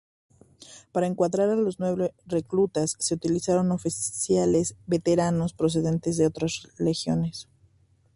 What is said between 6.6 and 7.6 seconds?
legiones.